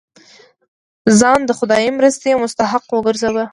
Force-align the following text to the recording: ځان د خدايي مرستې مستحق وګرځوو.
ځان 1.19 1.39
د 1.45 1.51
خدايي 1.59 1.89
مرستې 1.97 2.39
مستحق 2.43 2.85
وګرځوو. 2.91 3.43